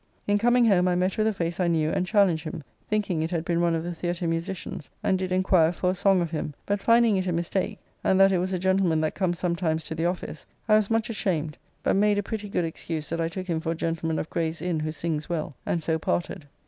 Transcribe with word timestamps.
In 0.25 0.39
coming 0.39 0.65
home 0.65 0.87
I 0.87 0.95
met 0.95 1.15
with 1.19 1.27
a 1.27 1.33
face 1.33 1.59
I 1.59 1.67
knew 1.67 1.91
and 1.91 2.07
challenged 2.07 2.43
him, 2.45 2.63
thinking 2.89 3.21
it 3.21 3.29
had 3.29 3.45
been 3.45 3.61
one 3.61 3.75
of 3.75 3.83
the 3.83 3.93
Theatre 3.93 4.27
musicians, 4.27 4.89
and 5.03 5.15
did 5.15 5.31
enquire 5.31 5.71
for 5.71 5.91
a 5.91 5.93
song 5.93 6.21
of 6.21 6.31
him, 6.31 6.55
but 6.65 6.79
finding 6.81 7.17
it 7.17 7.27
a 7.27 7.31
mistake, 7.31 7.77
and 8.03 8.19
that 8.19 8.31
it 8.31 8.39
was 8.39 8.51
a 8.51 8.57
gentleman 8.57 9.01
that 9.01 9.13
comes 9.13 9.37
sometimes 9.37 9.83
to 9.83 9.93
the 9.93 10.07
office, 10.07 10.43
I 10.67 10.75
was 10.75 10.89
much 10.89 11.11
ashamed, 11.11 11.55
but 11.83 11.95
made 11.95 12.17
a 12.17 12.23
pretty 12.23 12.49
good 12.49 12.65
excuse 12.65 13.09
that 13.09 13.21
I 13.21 13.29
took 13.29 13.45
him 13.45 13.59
for 13.59 13.73
a 13.73 13.75
gentleman 13.75 14.17
of 14.17 14.27
Gray's 14.31 14.59
Inn 14.59 14.79
who 14.79 14.91
sings 14.91 15.29
well, 15.29 15.53
and 15.67 15.83
so 15.83 15.99
parted. 15.99 16.47